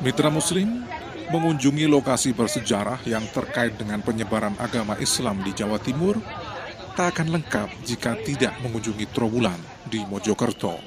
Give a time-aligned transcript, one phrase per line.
[0.00, 0.88] Mitra Muslim
[1.28, 6.16] mengunjungi lokasi bersejarah yang terkait dengan penyebaran agama Islam di Jawa Timur
[6.96, 10.80] tak akan lengkap jika tidak mengunjungi Trowulan di Mojokerto.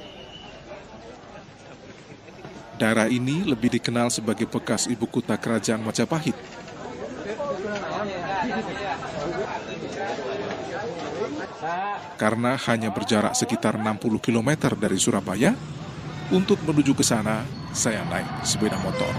[2.81, 6.33] Daerah ini lebih dikenal sebagai bekas ibu kota kerajaan Majapahit.
[12.17, 15.53] Karena hanya berjarak sekitar 60 km dari Surabaya,
[16.33, 19.09] untuk menuju ke sana, saya naik sepeda motor.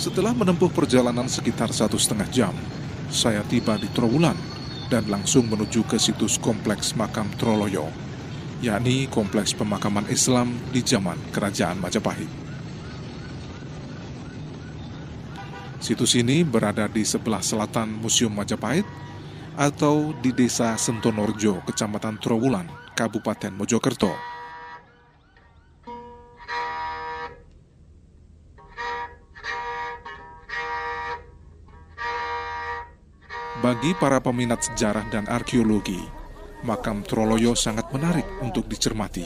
[0.00, 2.56] Setelah menempuh perjalanan sekitar satu setengah jam,
[3.12, 4.34] saya tiba di Trowulan
[4.88, 7.92] dan langsung menuju ke situs kompleks makam Troloyo,
[8.60, 12.28] yakni kompleks pemakaman Islam di zaman Kerajaan Majapahit.
[15.80, 18.84] Situs ini berada di sebelah selatan Museum Majapahit
[19.56, 24.12] atau di Desa Sentonorjo, Kecamatan Trowulan, Kabupaten Mojokerto.
[33.60, 36.19] Bagi para peminat sejarah dan arkeologi,
[36.66, 39.24] makam Troloyo sangat menarik untuk dicermati.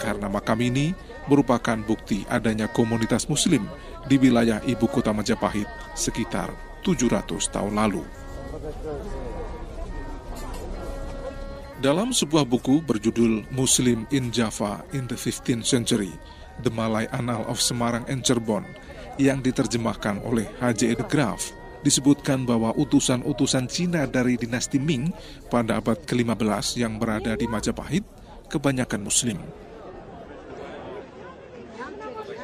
[0.00, 0.92] Karena makam ini
[1.30, 3.64] merupakan bukti adanya komunitas muslim
[4.04, 6.52] di wilayah ibu kota Majapahit sekitar
[6.84, 8.04] 700 tahun lalu.
[11.84, 16.12] Dalam sebuah buku berjudul Muslim in Java in the 15th Century,
[16.64, 18.64] The Malay Annal of Semarang and Cirebon,
[19.20, 20.96] yang diterjemahkan oleh H.J.
[20.96, 21.52] de Graaf,
[21.84, 25.12] disebutkan bahwa utusan-utusan Cina dari dinasti Ming
[25.52, 28.02] pada abad ke-15 yang berada di Majapahit
[28.48, 29.38] kebanyakan Muslim.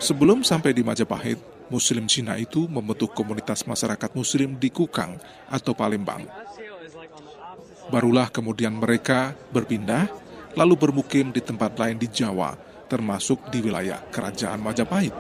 [0.00, 1.40] Sebelum sampai di Majapahit,
[1.72, 5.16] Muslim Cina itu membentuk komunitas masyarakat Muslim di Kukang
[5.48, 6.26] atau Palembang.
[7.88, 10.08] Barulah kemudian mereka berpindah,
[10.58, 12.58] lalu bermukim di tempat lain di Jawa,
[12.90, 15.14] termasuk di wilayah Kerajaan Majapahit.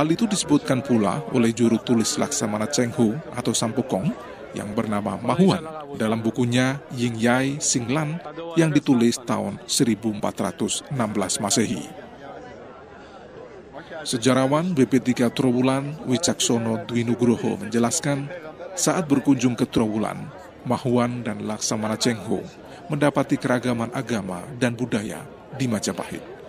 [0.00, 4.08] Hal itu disebutkan pula oleh juru tulis Laksamana Chenghu atau Sampukong
[4.56, 5.60] yang bernama Mahuan
[6.00, 8.16] dalam bukunya Ying Yai Singlan
[8.56, 10.88] yang ditulis tahun 1416
[11.44, 11.84] Masehi.
[14.08, 18.24] Sejarawan BP3 Trowulan Wicaksono Dwi Nugroho menjelaskan
[18.72, 20.32] saat berkunjung ke Trowulan,
[20.64, 22.40] Mahuan dan Laksamana Chengho
[22.88, 25.28] mendapati keragaman agama dan budaya
[25.60, 26.39] di Majapahit.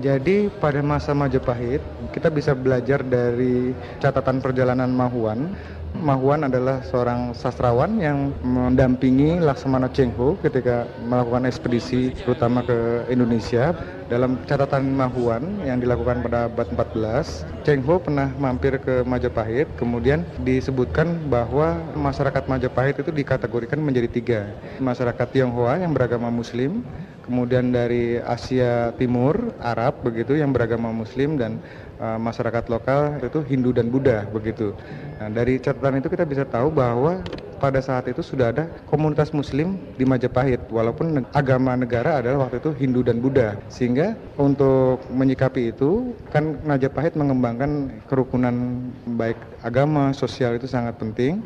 [0.00, 1.84] Jadi pada masa Majapahit
[2.16, 5.52] kita bisa belajar dari catatan perjalanan Mahuan.
[5.92, 13.76] Mahuan adalah seorang sastrawan yang mendampingi Laksamana Chengho ketika melakukan ekspedisi terutama ke Indonesia.
[14.08, 21.28] Dalam catatan Mahuan yang dilakukan pada abad 14, Chengho pernah mampir ke Majapahit, kemudian disebutkan
[21.28, 24.40] bahwa masyarakat Majapahit itu dikategorikan menjadi tiga.
[24.80, 26.80] Masyarakat Tionghoa yang beragama Muslim,
[27.24, 31.62] kemudian dari Asia Timur, Arab begitu yang beragama Muslim dan
[32.02, 34.74] uh, masyarakat lokal itu Hindu dan Buddha begitu.
[35.22, 37.22] Nah, dari catatan itu kita bisa tahu bahwa
[37.62, 42.74] pada saat itu sudah ada komunitas muslim di Majapahit walaupun agama negara adalah waktu itu
[42.74, 48.82] Hindu dan Buddha sehingga untuk menyikapi itu kan Majapahit mengembangkan kerukunan
[49.14, 51.38] baik agama sosial itu sangat penting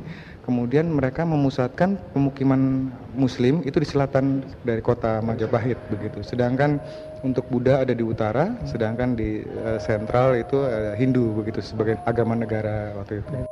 [0.47, 2.87] kemudian mereka memusatkan pemukiman
[3.19, 6.79] muslim itu di selatan dari kota Majapahit begitu sedangkan
[7.27, 12.39] untuk Buddha ada di utara sedangkan di uh, sentral itu uh, Hindu begitu sebagai agama
[12.39, 13.51] negara waktu itu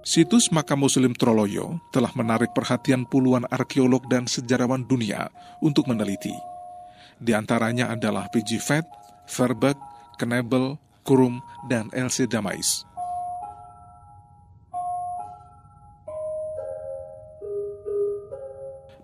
[0.00, 5.30] Situs makam Muslim Troloyo telah menarik perhatian puluhan arkeolog dan sejarawan dunia
[5.62, 6.34] untuk meneliti.
[7.20, 8.58] Di antaranya adalah P.G.
[8.58, 8.88] Fett,
[9.28, 9.78] Verbeek,
[10.18, 10.74] Knebel,
[11.10, 12.30] Kurum, dan L.C.
[12.30, 12.86] Damais.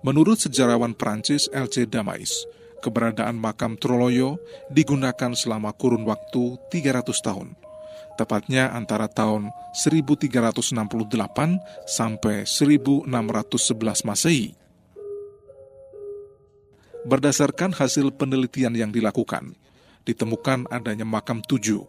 [0.07, 1.91] Menurut sejarawan Prancis L.C.
[1.91, 2.47] Damais,
[2.79, 4.39] keberadaan makam Troloyo
[4.71, 7.51] digunakan selama kurun waktu 300 tahun–
[8.17, 10.73] tepatnya antara tahun 1368
[11.85, 14.57] sampai 1611 Masehi.
[17.07, 19.55] Berdasarkan hasil penelitian yang dilakukan,
[20.03, 21.87] ditemukan adanya makam tujuh,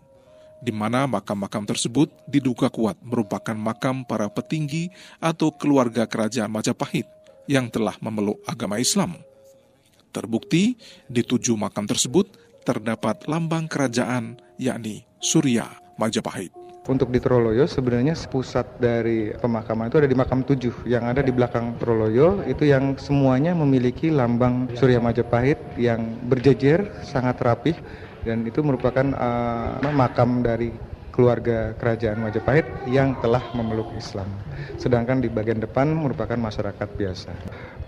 [0.62, 4.89] di mana makam-makam tersebut diduga kuat merupakan makam para petinggi
[5.21, 7.06] atau keluarga kerajaan Majapahit
[7.45, 9.15] yang telah memeluk agama Islam.
[10.12, 10.75] Terbukti,
[11.06, 12.25] di tujuh makam tersebut
[12.65, 16.51] terdapat lambang kerajaan yakni Surya Majapahit.
[16.88, 21.36] Untuk di Troloyo sebenarnya pusat dari pemakaman itu ada di makam tujuh yang ada di
[21.36, 27.75] belakang Troloyo itu yang semuanya memiliki lambang Surya Majapahit yang berjejer sangat rapih
[28.25, 30.73] dan itu merupakan uh, makam dari
[31.17, 34.29] keluarga kerajaan Majapahit yang telah memeluk Islam.
[34.77, 37.33] Sedangkan di bagian depan merupakan masyarakat biasa.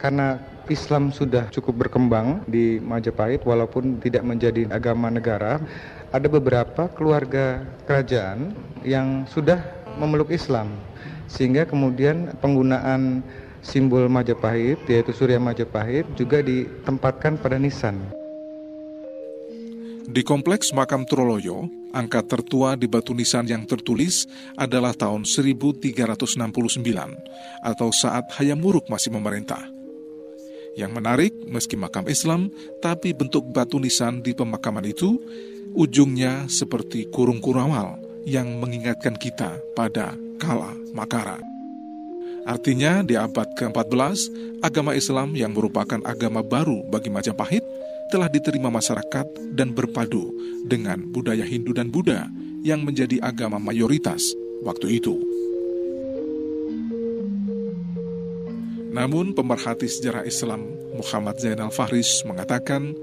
[0.02, 5.62] Karena Islam sudah cukup berkembang di Majapahit walaupun tidak menjadi agama negara,
[6.10, 9.62] ada beberapa keluarga kerajaan yang sudah
[10.02, 10.74] memeluk Islam
[11.30, 13.22] sehingga kemudian penggunaan
[13.62, 18.19] simbol Majapahit yaitu Surya Majapahit juga ditempatkan pada nisan.
[20.10, 24.26] Di kompleks makam Troloyo, angka tertua di batu nisan yang tertulis
[24.58, 26.34] adalah tahun 1369
[27.62, 29.62] atau saat Hayam Wuruk masih memerintah.
[30.74, 32.50] Yang menarik, meski makam Islam,
[32.82, 35.22] tapi bentuk batu nisan di pemakaman itu
[35.78, 41.38] ujungnya seperti kurung kurawal yang mengingatkan kita pada kala Makara.
[42.50, 44.34] Artinya di abad ke-14,
[44.66, 47.62] agama Islam yang merupakan agama baru bagi Majapahit
[48.10, 50.34] telah diterima masyarakat dan berpadu
[50.66, 52.26] dengan budaya Hindu dan Buddha
[52.66, 54.34] yang menjadi agama mayoritas
[54.66, 55.16] waktu itu.
[58.90, 60.66] Namun pemerhati sejarah Islam
[60.98, 62.98] Muhammad Zainal Fahris mengatakan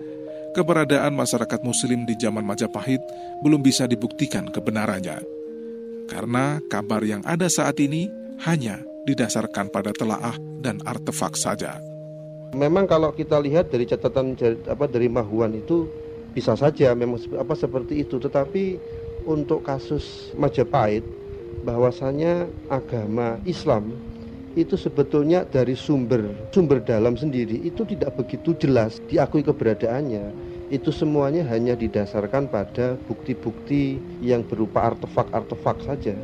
[0.52, 3.00] keberadaan masyarakat muslim di zaman Majapahit
[3.40, 5.22] belum bisa dibuktikan kebenarannya.
[6.10, 8.10] Karena kabar yang ada saat ini
[8.42, 11.78] hanya didasarkan pada telaah dan artefak saja.
[12.56, 14.32] Memang kalau kita lihat dari catatan
[14.64, 15.84] apa dari Mahuan itu
[16.32, 18.80] bisa saja memang apa seperti itu, tetapi
[19.28, 21.04] untuk kasus Majapahit
[21.68, 23.92] bahwasanya agama Islam
[24.56, 30.32] itu sebetulnya dari sumber sumber dalam sendiri itu tidak begitu jelas diakui keberadaannya
[30.72, 36.16] itu semuanya hanya didasarkan pada bukti-bukti yang berupa artefak-artefak saja.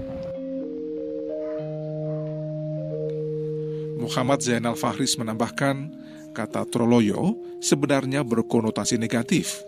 [4.03, 5.95] Muhammad Zainal Fahris menambahkan,
[6.33, 9.63] kata Troloyo sebenarnya berkonotasi negatif.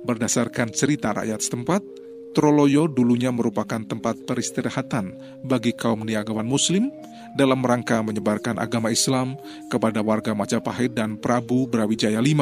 [0.00, 1.82] Berdasarkan cerita rakyat setempat,
[2.30, 6.88] Troloyo dulunya merupakan tempat peristirahatan bagi kaum niagawan muslim
[7.34, 9.34] dalam rangka menyebarkan agama Islam
[9.66, 12.40] kepada warga Majapahit dan Prabu Brawijaya V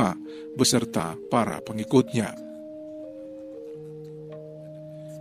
[0.57, 2.37] beserta para pengikutnya.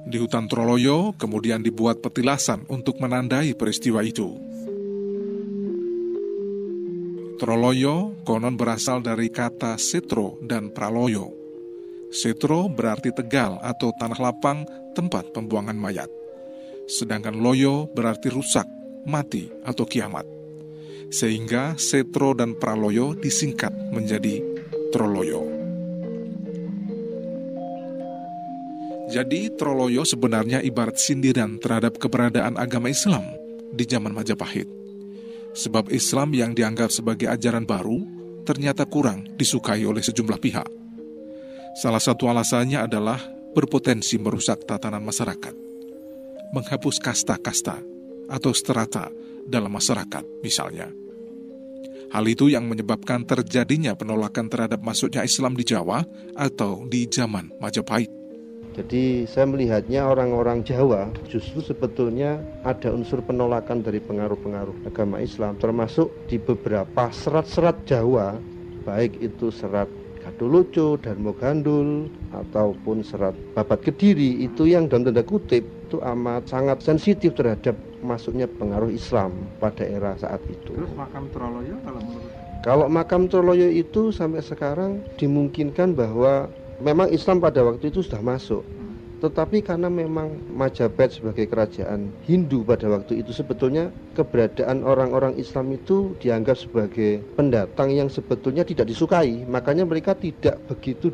[0.07, 4.39] Di hutan Troloyo kemudian dibuat petilasan untuk menandai peristiwa itu.
[7.37, 11.29] Troloyo konon berasal dari kata setro dan praloyo.
[12.09, 14.65] Setro berarti tegal atau tanah lapang
[14.97, 16.09] tempat pembuangan mayat.
[16.89, 18.65] Sedangkan loyo berarti rusak,
[19.05, 20.25] mati atau kiamat.
[21.13, 24.41] Sehingga setro dan praloyo disingkat menjadi
[24.89, 25.45] Troloyo.
[29.13, 33.29] Jadi Troloyo sebenarnya ibarat sindiran terhadap keberadaan agama Islam
[33.77, 34.76] di zaman Majapahit
[35.57, 38.06] sebab Islam yang dianggap sebagai ajaran baru
[38.45, 40.69] ternyata kurang disukai oleh sejumlah pihak.
[41.81, 43.18] Salah satu alasannya adalah
[43.57, 45.54] berpotensi merusak tatanan masyarakat,
[46.54, 47.81] menghapus kasta-kasta
[48.30, 49.09] atau strata
[49.49, 50.94] dalam masyarakat misalnya.
[52.07, 56.07] Hal itu yang menyebabkan terjadinya penolakan terhadap masuknya Islam di Jawa
[56.40, 58.26] atau di zaman Majapahit.
[58.77, 66.13] Jadi saya melihatnya orang-orang Jawa justru sebetulnya ada unsur penolakan dari pengaruh-pengaruh agama Islam termasuk
[66.29, 68.37] di beberapa serat-serat Jawa
[68.85, 69.89] baik itu serat
[70.21, 76.83] Gadulucu, Darmo Gandul ataupun serat Babat Kediri itu yang dalam tanda kutip itu amat sangat
[76.83, 80.75] sensitif terhadap masuknya pengaruh Islam pada era saat itu.
[80.75, 82.31] Terus makam Troloyo kalau menurut
[82.61, 88.61] Kalau makam Troloyo itu sampai sekarang dimungkinkan bahwa memang Islam pada waktu itu sudah masuk.
[89.17, 96.13] Tetapi karena memang Majapahit sebagai kerajaan Hindu pada waktu itu sebetulnya keberadaan orang-orang Islam itu
[96.21, 99.41] dianggap sebagai pendatang yang sebetulnya tidak disukai.
[99.49, 101.09] Makanya mereka tidak begitu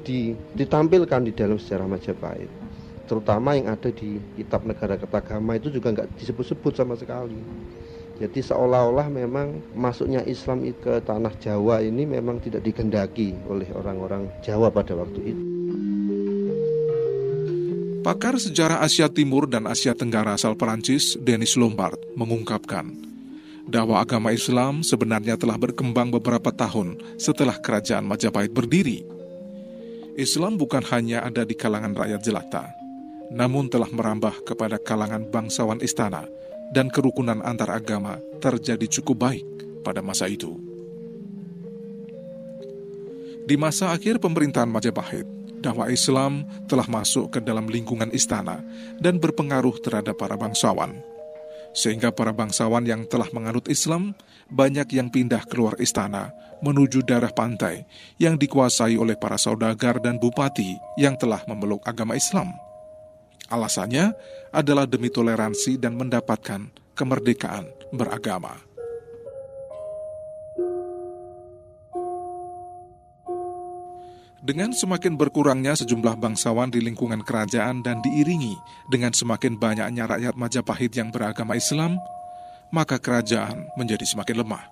[0.51, 2.51] ditampilkan di dalam sejarah Majapahit.
[3.07, 7.39] Terutama yang ada di kitab negara ketagama itu juga nggak disebut-sebut sama sekali.
[8.19, 14.67] Jadi seolah-olah memang masuknya Islam ke tanah Jawa ini memang tidak dikendaki oleh orang-orang Jawa
[14.67, 15.52] pada waktu itu.
[18.03, 22.91] Pakar sejarah Asia Timur dan Asia Tenggara asal Perancis, Denis Lombard, mengungkapkan
[23.63, 29.07] bahwa agama Islam sebenarnya telah berkembang beberapa tahun setelah kerajaan Majapahit berdiri.
[30.19, 32.75] Islam bukan hanya ada di kalangan rakyat jelata,
[33.31, 36.27] namun telah merambah kepada kalangan bangsawan istana
[36.75, 39.47] dan kerukunan antar agama terjadi cukup baik
[39.79, 40.59] pada masa itu.
[43.47, 45.23] Di masa akhir pemerintahan Majapahit,
[45.63, 48.59] dakwah Islam telah masuk ke dalam lingkungan istana
[48.99, 50.99] dan berpengaruh terhadap para bangsawan.
[51.73, 54.13] Sehingga para bangsawan yang telah menganut Islam
[54.51, 57.87] banyak yang pindah keluar istana menuju daerah pantai
[58.19, 62.51] yang dikuasai oleh para saudagar dan bupati yang telah memeluk agama Islam.
[63.49, 64.13] Alasannya
[64.53, 68.72] adalah demi toleransi dan mendapatkan kemerdekaan beragama.
[74.43, 78.59] Dengan semakin berkurangnya sejumlah bangsawan di lingkungan kerajaan dan diiringi
[78.91, 81.95] dengan semakin banyaknya rakyat Majapahit yang beragama Islam,
[82.67, 84.67] maka kerajaan menjadi semakin lemah.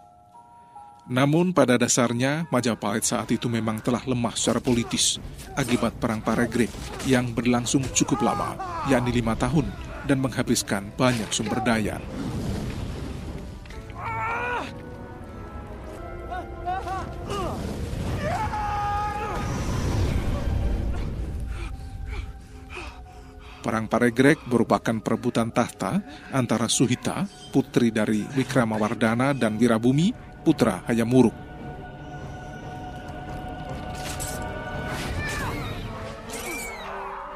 [1.07, 5.23] Namun pada dasarnya Majapahit saat itu memang telah lemah secara politis
[5.55, 6.67] akibat Perang Paregrek
[7.07, 8.59] yang berlangsung cukup lama,
[8.91, 9.71] yakni lima tahun,
[10.03, 11.95] dan menghabiskan banyak sumber daya.
[23.61, 26.01] Perang Paregrek merupakan perebutan tahta
[26.33, 30.09] antara Suhita, putri dari Wikramawardana dan Wirabumi,
[30.41, 31.53] putra Hayamuruk.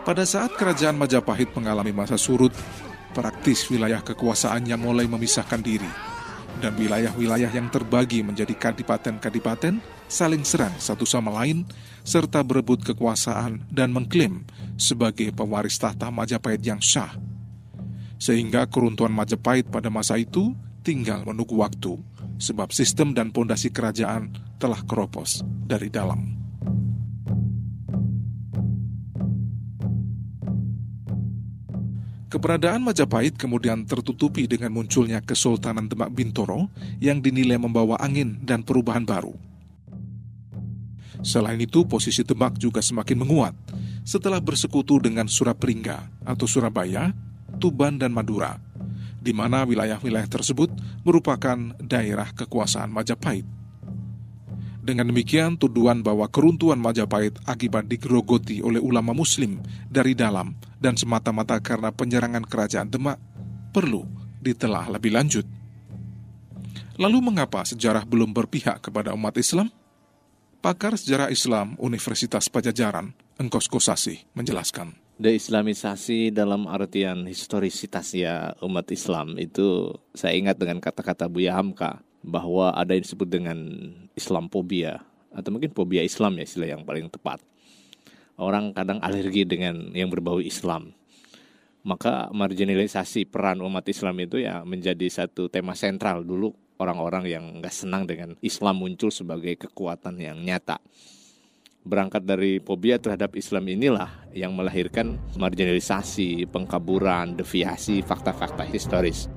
[0.06, 2.54] Pada saat kerajaan Majapahit mengalami masa surut,
[3.14, 5.90] praktis wilayah kekuasaannya mulai memisahkan diri,
[6.64, 11.68] dan wilayah-wilayah yang terbagi menjadi kadipaten-kadipaten saling serang satu sama lain
[12.06, 14.46] serta berebut kekuasaan dan mengklaim
[14.78, 17.18] sebagai pewaris tahta Majapahit yang sah.
[18.22, 20.54] Sehingga keruntuhan Majapahit pada masa itu
[20.86, 21.98] tinggal menunggu waktu,
[22.38, 24.32] sebab sistem dan pondasi kerajaan
[24.62, 26.45] telah keropos dari dalam.
[32.36, 36.68] Keberadaan Majapahit kemudian tertutupi dengan munculnya Kesultanan Demak Bintoro
[37.00, 39.32] yang dinilai membawa angin dan perubahan baru.
[41.24, 43.56] Selain itu, posisi Demak juga semakin menguat
[44.04, 47.16] setelah bersekutu dengan Surapringga atau Surabaya,
[47.56, 48.60] Tuban, dan Madura,
[49.24, 50.76] di mana wilayah-wilayah tersebut
[51.08, 53.48] merupakan daerah kekuasaan Majapahit.
[54.86, 59.58] Dengan demikian, tuduhan bahwa keruntuhan Majapahit akibat digerogoti oleh ulama muslim
[59.90, 63.18] dari dalam dan semata-mata karena penyerangan kerajaan Demak
[63.74, 64.06] perlu
[64.38, 65.50] ditelah lebih lanjut.
[67.02, 69.74] Lalu mengapa sejarah belum berpihak kepada umat Islam?
[70.62, 73.10] Pakar Sejarah Islam Universitas Pajajaran,
[73.42, 74.94] Engkos Kosasi, menjelaskan.
[75.18, 82.74] Deislamisasi dalam artian historisitas ya umat Islam itu saya ingat dengan kata-kata Buya Hamka bahwa
[82.74, 83.58] ada yang disebut dengan
[84.18, 87.44] Islamophobia atau mungkin fobia Islam ya istilah yang paling tepat.
[88.36, 90.92] Orang kadang alergi dengan yang berbau Islam.
[91.86, 96.50] Maka marginalisasi peran umat Islam itu ya menjadi satu tema sentral dulu
[96.82, 100.82] orang-orang yang nggak senang dengan Islam muncul sebagai kekuatan yang nyata.
[101.86, 109.30] Berangkat dari fobia terhadap Islam inilah yang melahirkan marginalisasi, pengkaburan, deviasi fakta-fakta historis.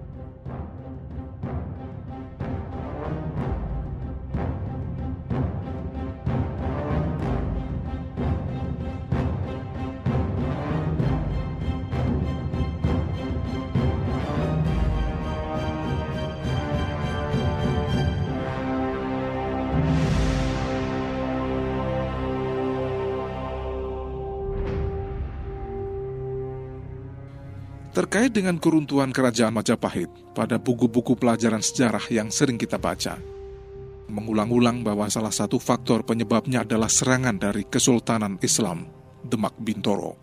[27.99, 33.19] Terkait dengan keruntuhan kerajaan Majapahit pada buku-buku pelajaran sejarah yang sering kita baca,
[34.07, 38.87] mengulang-ulang bahwa salah satu faktor penyebabnya adalah serangan dari Kesultanan Islam
[39.27, 40.15] Demak Bintoro.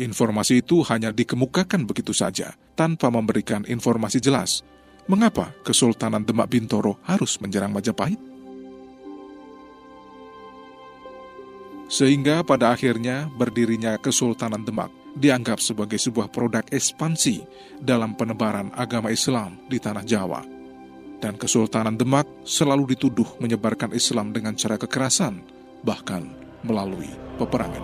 [0.00, 4.64] Informasi itu hanya dikemukakan begitu saja, tanpa memberikan informasi jelas
[5.04, 8.27] mengapa Kesultanan Demak Bintoro harus menyerang Majapahit.
[11.88, 17.42] Sehingga pada akhirnya berdirinya Kesultanan Demak dianggap sebagai sebuah produk ekspansi
[17.80, 20.44] dalam penebaran agama Islam di tanah Jawa.
[21.18, 25.42] Dan Kesultanan Demak selalu dituduh menyebarkan Islam dengan cara kekerasan,
[25.82, 26.30] bahkan
[26.62, 27.82] melalui peperangan.